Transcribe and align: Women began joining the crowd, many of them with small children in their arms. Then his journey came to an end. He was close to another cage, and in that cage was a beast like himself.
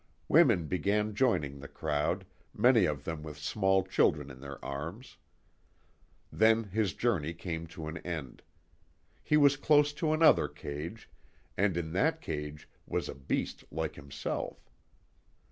Women 0.27 0.65
began 0.65 1.13
joining 1.13 1.59
the 1.59 1.67
crowd, 1.67 2.25
many 2.55 2.85
of 2.85 3.03
them 3.03 3.21
with 3.21 3.37
small 3.37 3.83
children 3.83 4.31
in 4.31 4.39
their 4.39 4.57
arms. 4.65 5.15
Then 6.31 6.63
his 6.63 6.95
journey 6.95 7.35
came 7.35 7.67
to 7.67 7.85
an 7.87 7.97
end. 7.99 8.41
He 9.21 9.37
was 9.37 9.57
close 9.57 9.93
to 9.93 10.11
another 10.11 10.47
cage, 10.47 11.07
and 11.55 11.77
in 11.77 11.91
that 11.93 12.19
cage 12.19 12.67
was 12.87 13.09
a 13.09 13.13
beast 13.13 13.63
like 13.69 13.93
himself. 13.93 14.67